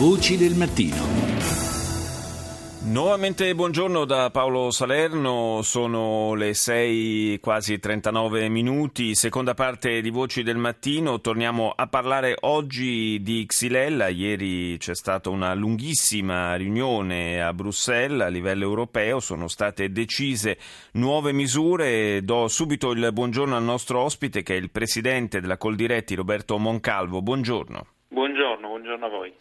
[0.00, 0.96] Voci del mattino.
[2.84, 10.42] Nuovamente buongiorno da Paolo Salerno, sono le 6 quasi 39 minuti, seconda parte di Voci
[10.42, 17.52] del Mattino, torniamo a parlare oggi di Xylella, ieri c'è stata una lunghissima riunione a
[17.52, 20.56] Bruxelles a livello europeo, sono state decise
[20.92, 26.14] nuove misure, do subito il buongiorno al nostro ospite che è il presidente della Coldiretti
[26.14, 27.86] Roberto Moncalvo, buongiorno.
[28.12, 28.29] Buongiorno,
[28.80, 29.32] buongiorno a voi.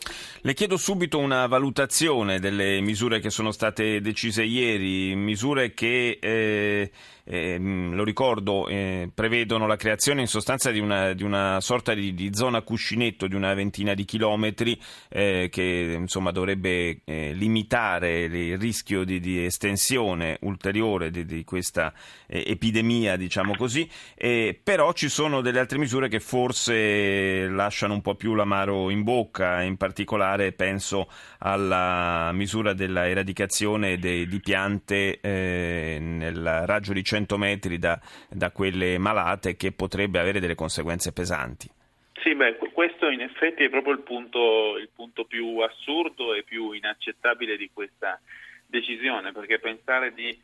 [0.42, 6.92] Le chiedo subito una valutazione delle misure che sono state decise ieri, misure che eh,
[7.32, 12.16] eh, lo ricordo, eh, prevedono la creazione in sostanza di una, di una sorta di,
[12.16, 14.80] di, zona cuscinetto di una ventina di chilometri
[15.10, 21.94] eh, che insomma, dovrebbe eh, limitare il rischio di, di estensione ulteriore di, di questa
[22.26, 23.88] eh, epidemia, diciamo così,
[24.64, 29.62] però ci sono delle altre misure che forse lasciano un po' più l'amaro in bocca,
[29.62, 31.08] in particolare penso
[31.40, 38.52] alla misura della eradicazione di piante eh, nel raggio di 100 100 metri da, da
[38.52, 41.70] quelle malate che potrebbe avere delle conseguenze pesanti.
[42.22, 46.72] Sì, beh, questo in effetti è proprio il punto, il punto più assurdo e più
[46.72, 48.20] inaccettabile di questa
[48.66, 50.38] decisione, perché pensare di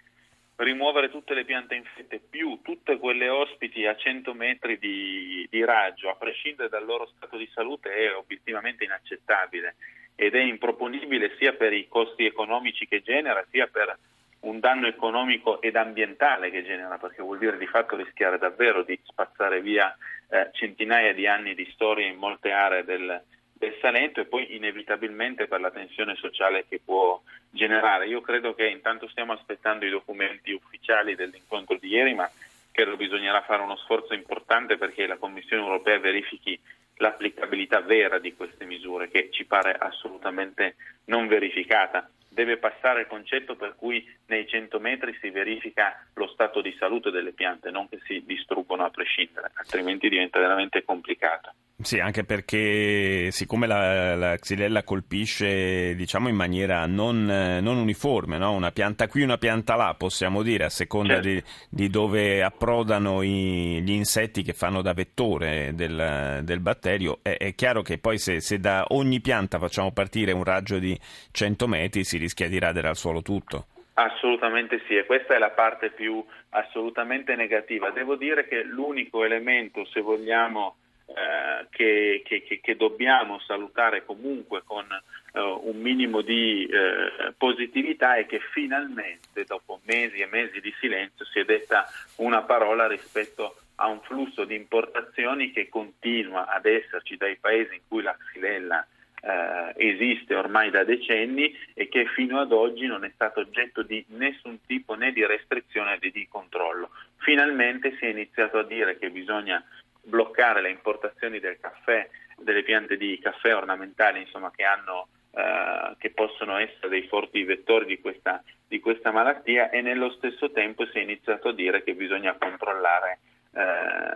[0.58, 6.10] rimuovere tutte le piante infette più tutte quelle ospiti a 100 metri di, di, raggio,
[6.10, 9.76] a prescindere dal loro stato di salute, è obiettivamente inaccettabile.
[10.16, 13.98] Ed è improponibile sia per i costi economici che genera, sia per
[14.42, 18.98] un danno economico ed ambientale che genera, perché vuol dire di fatto rischiare davvero di
[19.04, 19.94] spazzare via
[20.30, 23.22] eh, centinaia di anni di storia in molte aree del,
[23.58, 28.08] del Salento e poi inevitabilmente per la tensione sociale che può generare.
[28.08, 32.30] Io credo che intanto stiamo aspettando i documenti ufficiali dell'incontro di ieri, ma
[32.72, 36.60] credo bisognerà fare uno sforzo importante perché la Commissione europea verifichi
[36.98, 40.76] l'applicabilità vera di queste misure che ci pare assolutamente
[41.06, 46.62] non verificata deve passare il concetto per cui nei 100 metri si verifica lo stato
[46.62, 51.54] di salute delle piante, non che si distruggono a prescindere, altrimenti diventa veramente complicato.
[51.82, 58.54] Sì, anche perché siccome la, la xylella colpisce diciamo, in maniera non, non uniforme, no?
[58.54, 61.28] una pianta qui, una pianta là, possiamo dire, a seconda certo.
[61.28, 67.36] di, di, dove approdano i, gli insetti che fanno da vettore del, del batterio, è,
[67.36, 70.98] è, chiaro che poi se, se, da ogni pianta facciamo partire un raggio di
[71.32, 73.68] 100 metri si rischia di radere al suolo tutto.
[73.94, 77.92] Assolutamente sì, e questa è la parte più assolutamente negativa.
[77.92, 80.76] Devo dire che l'unico elemento, se vogliamo,
[81.06, 88.26] eh, che, che, che, dobbiamo salutare comunque con eh, un minimo di eh, positività è
[88.26, 91.86] che finalmente dopo mesi e mesi di silenzio si è detta
[92.18, 97.82] una parola rispetto a un flusso di importazioni che continua ad esserci dai paesi in
[97.88, 98.86] cui la xylella
[99.26, 104.06] eh, esiste ormai da decenni e che fino ad oggi non è stato oggetto di
[104.10, 106.92] nessun tipo né di restrizione né di controllo.
[107.18, 109.64] Finalmente si è iniziato a dire che bisogna
[110.04, 116.12] bloccare le importazioni del caffè, delle piante di caffè ornamentali insomma, che, hanno, eh, che,
[116.12, 121.00] possono essere dei forti vettori di questa, di questa, malattia e nello stesso tempo si
[121.00, 123.20] è iniziato a dire che bisogna controllare
[123.56, 124.15] eh,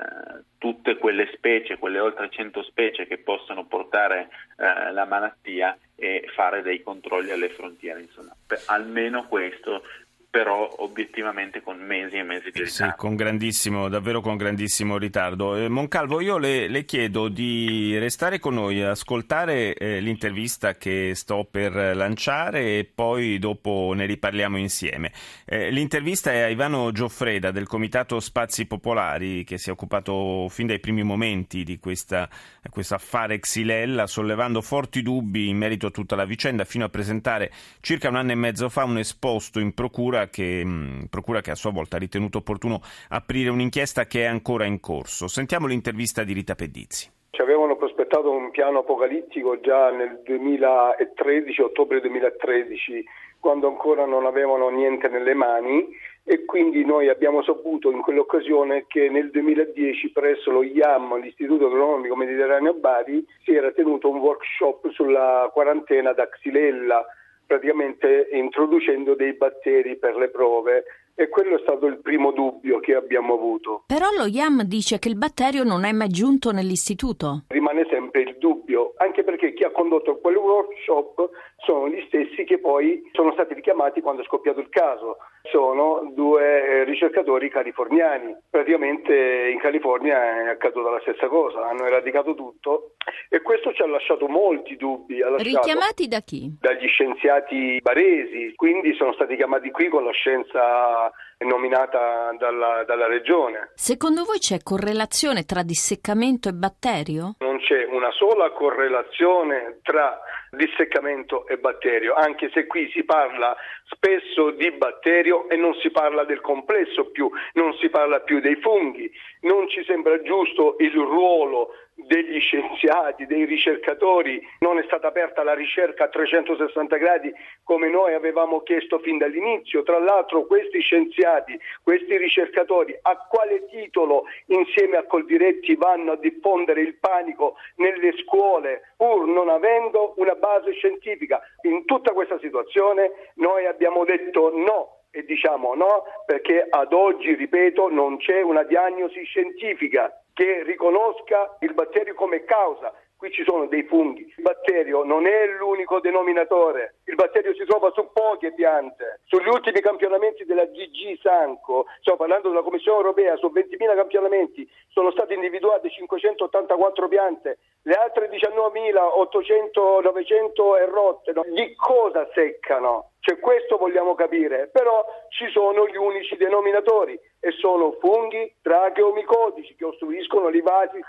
[0.59, 6.61] tutte quelle specie, quelle oltre 100 specie che possono portare eh, la malattia e fare
[6.61, 8.01] dei controlli alle frontiere.
[8.01, 9.81] Insomma, per, almeno questo
[10.29, 12.91] però obiettivamente con mesi e mesi di ritardo.
[12.91, 15.55] Sì, con grandissimo, davvero con grandissimo ritardo.
[15.55, 21.47] Eh, Moncalvo, io le, le, chiedo di restare con noi, ascoltare eh, l'intervista che sto
[21.49, 25.11] per lanciare e poi dopo ne riparliamo insieme.
[25.45, 30.67] Eh, l'intervista è a Ivano Gioffreda del Comitato Spazi Popolari che si è occupato fin
[30.67, 32.29] dai primi momenti di questa,
[32.69, 37.51] questo affare Xylella, sollevando forti dubbi in merito a tutta la vicenda, fino a presentare
[37.81, 41.51] circa un anno e mezzo fa un esposto in procura procura che, mh, procura che
[41.51, 45.27] a sua volta ha ritenuto opportuno aprire un'inchiesta che è ancora in corso.
[45.27, 47.09] Sentiamo l'intervista di Rita Pedizzi.
[47.31, 53.05] Ci avevano prospettato un piano apocalittico già nel 2013, ottobre 2013,
[53.39, 55.87] quando ancora non avevano niente nelle mani
[56.25, 62.15] e quindi noi abbiamo saputo in quell'occasione che nel 2010 presso lo IAM, l'Istituto Agronomico
[62.15, 67.05] Mediterraneo Bari, si era tenuto un workshop sulla quarantena da Xylella
[67.49, 70.83] praticamente introducendo dei batteri per le prove
[71.19, 73.83] e quello è stato il primo dubbio che abbiamo avuto.
[73.87, 77.43] Però lo IAM dice che il batterio non è mai giunto nell'istituto.
[77.49, 82.59] Rimane sempre il dubbio, anche perché chi ha condotto quel workshop sono gli stessi che
[82.59, 85.17] poi sono stati richiamati quando è scoppiato il caso.
[85.51, 88.35] sono due eh, ricercatori californiani.
[88.49, 92.91] Praticamente in California è accaduta la stessa cosa, hanno eradicato tutto
[93.29, 95.19] e questo ci ha lasciato molti dubbi.
[95.37, 96.57] Richiamati da chi?
[96.59, 101.08] Dagli scienziati baresi, quindi sono stati chiamati qui con la scienza
[101.39, 103.71] nominata dalla, dalla regione.
[103.75, 107.35] Secondo voi c'è correlazione tra disseccamento e batterio?
[107.39, 110.19] Non c'è una sola correlazione tra
[110.51, 116.23] disseccamento e batterio, anche se qui si parla spesso di batterio e non si parla
[116.25, 119.09] del complesso più, non si parla più dei funghi.
[119.41, 121.69] Non ci sembra giusto il ruolo
[122.05, 128.13] degli scienziati, dei ricercatori, non è stata aperta la ricerca a 360 gradi come noi
[128.13, 129.83] avevamo chiesto fin dall'inizio.
[129.83, 136.81] Tra l'altro questi scienziati, questi ricercatori, a quale titolo insieme a Coldiretti vanno a diffondere
[136.81, 141.41] il panico nelle scuole pur non avendo una base scientifica?
[141.63, 147.89] In tutta questa situazione noi abbiamo detto no e diciamo no perché ad oggi, ripeto,
[147.89, 152.93] non c'è una diagnosi scientifica che riconosca il batterio come causa.
[153.17, 154.21] Qui ci sono dei funghi.
[154.37, 156.99] Il batterio non è l'unico denominatore.
[157.03, 159.19] Il batterio si trova su poche piante.
[159.25, 165.11] Sugli ultimi campionamenti della GG Sanco, stiamo parlando della Commissione europea, su 20.000 campionamenti sono
[165.11, 171.33] state individuate 584 piante, le altre 19.800, 900 e rotte.
[171.51, 173.08] Di cosa seccano?
[173.29, 179.85] Cioè questo vogliamo capire, però ci sono gli unici denominatori e sono funghi tracheomicodici che
[179.85, 180.99] ostruiscono i vasi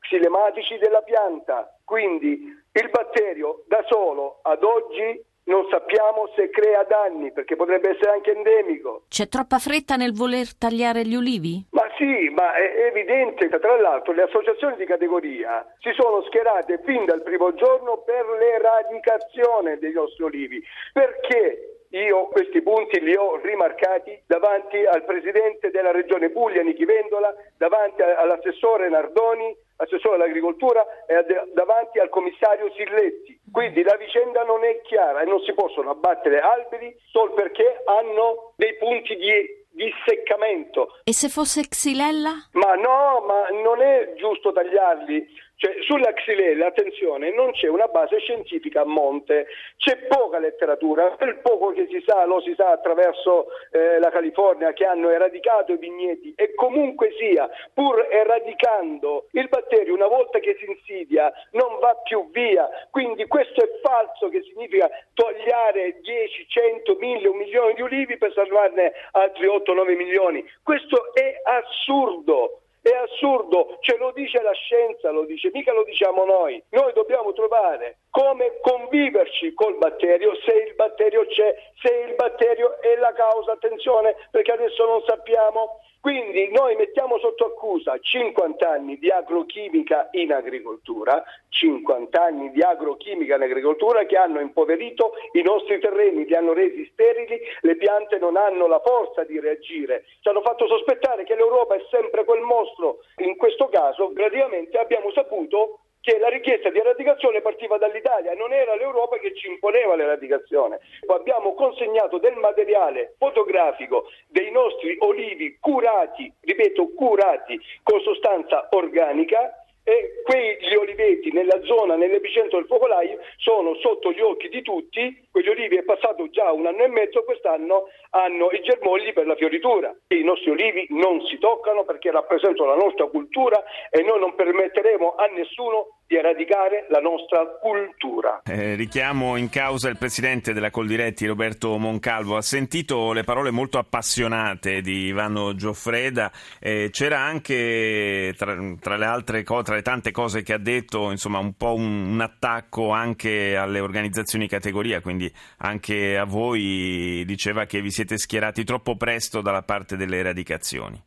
[0.00, 1.74] xilematici della pianta.
[1.82, 8.10] Quindi il batterio da solo ad oggi non sappiamo se crea danni perché potrebbe essere
[8.10, 9.04] anche endemico.
[9.08, 11.64] C'è troppa fretta nel voler tagliare gli olivi?
[11.70, 16.80] Ma sì, ma è evidente che tra l'altro le associazioni di categoria si sono schierate
[16.84, 20.62] fin dal primo giorno per l'eradicazione dei nostri olivi.
[20.92, 21.70] Perché?
[21.94, 28.02] Io questi punti li ho rimarcati davanti al presidente della regione Puglia, Nichi Vendola, davanti
[28.02, 33.38] all'assessore Nardoni, assessore all'agricoltura e davanti al commissario Silletti.
[33.52, 38.54] Quindi la vicenda non è chiara e non si possono abbattere alberi solo perché hanno
[38.56, 41.00] dei punti di disseccamento.
[41.04, 42.48] E se fosse xylella?
[42.52, 45.26] Ma no, ma non è giusto tagliarli
[45.56, 49.46] cioè, sulla xylella, attenzione, non c'è una base scientifica a monte,
[49.76, 54.72] c'è poca letteratura, quel poco che si sa lo si sa attraverso eh, la California
[54.72, 60.56] che hanno eradicato i vigneti e comunque sia, pur eradicando il batterio una volta che
[60.58, 66.96] si insidia non va più via, quindi questo è falso che significa togliere 10, 100,
[66.96, 72.63] 1000, un milione di ulivi per salvarne altri 8-9 milioni, questo è assurdo.
[72.84, 76.62] È assurdo, ce lo dice la scienza, lo dice, mica lo diciamo noi.
[76.68, 82.96] Noi dobbiamo trovare come conviverci col batterio, se il batterio c'è, se il batterio è
[82.96, 89.08] la causa, attenzione, perché adesso non sappiamo quindi noi mettiamo sotto accusa 50 anni di
[89.08, 96.26] agrochimica in agricoltura, 50 anni di agrochimica in agricoltura che hanno impoverito i nostri terreni,
[96.26, 100.04] li hanno resi sterili, le piante non hanno la forza di reagire.
[100.20, 102.98] Ci hanno fatto sospettare che l'Europa è sempre quel mostro.
[103.24, 108.76] In questo caso praticamente abbiamo saputo che la richiesta di eradicazione partiva dall'Italia, non era
[108.76, 110.80] l'Europa che ci imponeva l'eradicazione.
[111.06, 120.22] Abbiamo consegnato del materiale fotografico dei nostri olivi curati, ripeto curati, con sostanza organica e
[120.24, 125.76] quegli oliveti nella zona, nell'epicentro del focolaio, sono sotto gli occhi di tutti, quegli olivi
[125.76, 129.94] è passato già un anno e mezzo, quest'anno hanno i germogli per la fioritura.
[130.08, 135.16] I nostri olivi non si toccano perché rappresentano la nostra cultura e noi non permetteremo
[135.16, 138.42] a nessuno di eradicare la nostra cultura.
[138.44, 142.36] Eh, richiamo in causa il presidente della Coldiretti, Roberto Moncalvo.
[142.36, 146.30] Ha sentito le parole molto appassionate di Ivano Gioffreda.
[146.60, 151.10] Eh, c'era anche, tra, tra, le altre cose, tra le tante cose che ha detto,
[151.10, 157.64] insomma, un po' un, un attacco anche alle organizzazioni categoria, quindi anche a voi diceva
[157.64, 161.00] che vi siete schierati troppo presto dalla parte delle eradicazioni.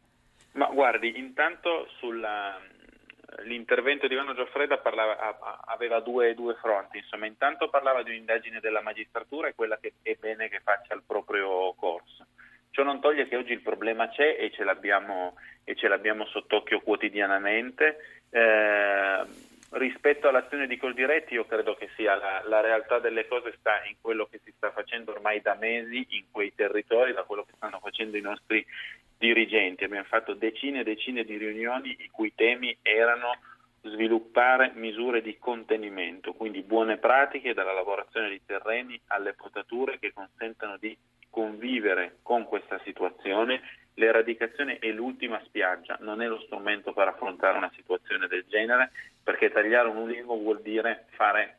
[0.53, 2.59] Ma guardi, intanto sulla
[3.43, 8.81] l'intervento di Ivano Gioffreda parlava, aveva due, due, fronti, insomma, intanto parlava di un'indagine della
[8.81, 12.25] magistratura e quella che è bene che faccia il proprio corso.
[12.71, 16.81] Ciò non toglie che oggi il problema c'è e ce l'abbiamo, e ce l'abbiamo sott'occhio
[16.81, 17.97] quotidianamente.
[18.29, 19.25] Eh,
[19.71, 23.95] rispetto all'azione di Coldiretti io credo che sia la, la, realtà delle cose sta in
[23.99, 27.79] quello che si sta facendo ormai da mesi in quei territori, da quello che stanno
[27.79, 28.65] facendo i nostri
[29.17, 33.31] dirigenti, abbiamo fatto decine e decine di riunioni i cui temi erano
[33.81, 40.77] sviluppare misure di contenimento, quindi buone pratiche dalla lavorazione di terreni alle potature che consentano
[40.77, 40.95] di
[41.29, 43.61] convivere con questa situazione.
[43.95, 48.91] L'eradicazione è l'ultima spiaggia, non è lo strumento per affrontare una situazione del genere,
[49.23, 51.57] perché tagliare un ulivo vuol dire fare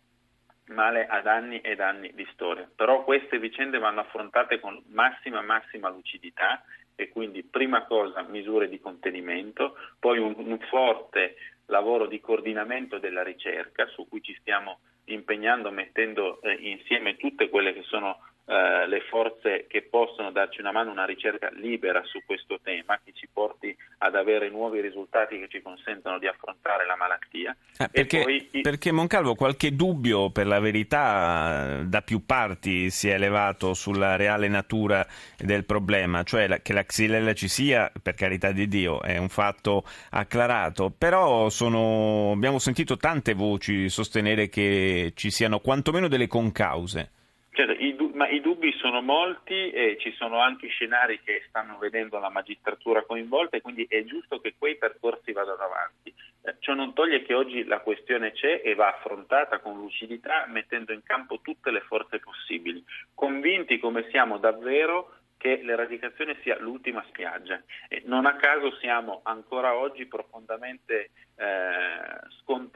[0.67, 2.69] male ad anni ed anni di storia.
[2.77, 6.63] Però queste vicende vanno affrontate con massima, massima lucidità
[7.01, 11.37] e quindi prima cosa misure di contenimento, poi un, un forte
[11.67, 17.73] lavoro di coordinamento della ricerca su cui ci stiamo impegnando mettendo eh, insieme tutte quelle
[17.73, 18.19] che sono
[18.51, 23.13] eh, le forze che possono darci una mano, una ricerca libera su questo tema che
[23.15, 27.55] ci porti ad avere nuovi risultati che ci consentano di affrontare la malattia.
[27.77, 28.61] Eh, perché, poi...
[28.63, 34.49] perché, Moncalvo qualche dubbio per la verità da più parti si è elevato sulla reale
[34.49, 39.19] natura del problema, cioè la, che la xylella ci sia, per carità di Dio, è
[39.19, 46.27] un fatto acclarato, però sono, abbiamo sentito tante voci sostenere che ci siano quantomeno delle
[46.27, 47.11] concause.
[47.59, 52.21] Certo, i, ma i dubbi sono molti e ci sono anche scenari che stanno vedendo
[52.21, 56.15] la magistratura coinvolta e quindi è giusto che quei percorsi vadano avanti.
[56.43, 60.93] Eh, ciò non toglie che oggi la questione c'è e va affrontata con lucidità mettendo
[60.93, 62.81] in campo tutte le forze possibili,
[63.13, 67.61] convinti come siamo davvero che l'eradicazione sia l'ultima spiaggia.
[67.89, 71.88] E non a caso siamo ancora oggi profondamente eh,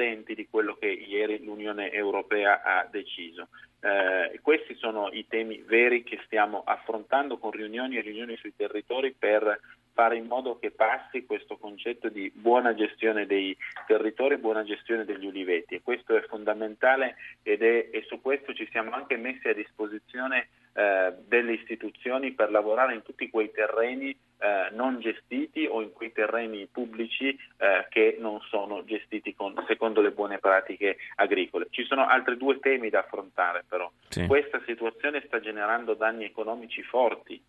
[0.02, 3.48] scontenti di quello che ieri l'Unione Europea ha deciso.
[3.80, 9.14] Eh, questi sono i temi veri che stiamo affrontando con riunioni e riunioni sui territori
[9.16, 9.60] per
[9.94, 13.56] fare in modo che passi questo concetto di buona gestione dei
[13.86, 18.66] territori, buona gestione degli uliveti e questo è fondamentale ed è, e su questo ci
[18.70, 24.70] siamo anche messi a disposizione eh, delle istituzioni per lavorare in tutti quei terreni eh,
[24.72, 30.10] non gestiti o in quei terreni pubblici eh, che non sono gestiti con, secondo le
[30.10, 31.68] buone pratiche agricole.
[31.70, 33.90] Ci sono altri due temi da affrontare però.
[34.08, 34.26] Sì.
[34.26, 37.40] Questa situazione sta generando danni economici forti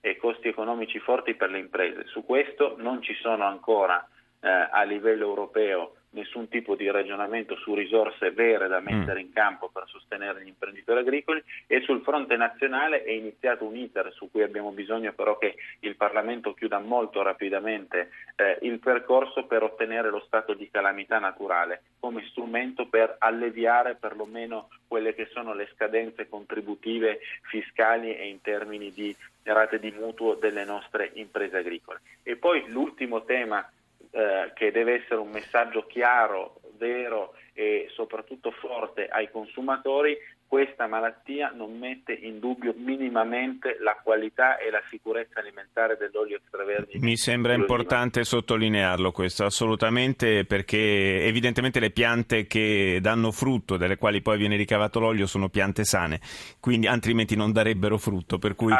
[0.00, 2.04] e costi economici forti per le imprese.
[2.06, 4.06] Su questo non ci sono ancora
[4.40, 9.24] eh, a livello europeo nessun tipo di ragionamento su risorse vere da mettere mm.
[9.24, 14.12] in campo per sostenere gli imprenditori agricoli e sul fronte nazionale è iniziato un iter
[14.12, 19.62] su cui abbiamo bisogno però che il Parlamento chiuda molto rapidamente eh, il percorso per
[19.62, 25.68] ottenere lo stato di calamità naturale come strumento per alleviare perlomeno quelle che sono le
[25.74, 32.00] scadenze contributive fiscali e in termini di rate di mutuo delle nostre imprese agricole.
[32.22, 33.66] E poi l'ultimo tema
[34.10, 40.16] eh, che deve essere un messaggio chiaro, vero e soprattutto forte ai consumatori
[40.48, 47.04] questa malattia non mette in dubbio minimamente la qualità e la sicurezza alimentare dell'olio extravergine.
[47.04, 54.22] Mi sembra importante sottolinearlo questo, assolutamente, perché evidentemente le piante che danno frutto, dalle quali
[54.22, 56.18] poi viene ricavato l'olio, sono piante sane,
[56.60, 58.72] quindi altrimenti non darebbero frutto, per cui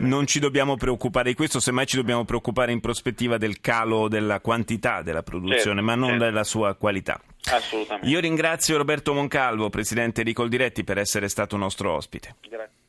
[0.00, 4.40] non ci dobbiamo preoccupare di questo, semmai ci dobbiamo preoccupare in prospettiva del calo della
[4.40, 6.24] quantità della produzione, certo, ma non certo.
[6.24, 7.18] della sua qualità.
[7.50, 8.08] Assolutamente.
[8.08, 12.36] Io ringrazio Roberto Moncalvo, presidente di Coldiretti, per essere stato nostro ospite.
[12.48, 12.82] Grazie.